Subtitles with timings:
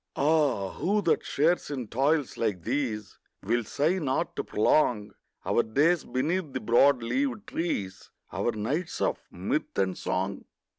[0.15, 5.11] Ah, who that shares in toils like these Will sigh not to prolong
[5.45, 10.45] Our days beneath the broad leaved trees, Our nights of mirth and song?